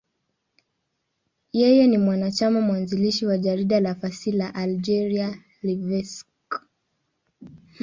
Yeye 1.59 1.87
ni 1.87 1.97
mwanachama 1.97 2.61
mwanzilishi 2.61 3.25
wa 3.25 3.37
jarida 3.37 3.79
la 3.79 3.95
fasihi 3.95 4.37
la 4.37 4.55
Algeria, 4.55 5.35
L'Ivrescq. 5.61 6.51